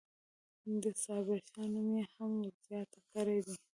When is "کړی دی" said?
3.11-3.55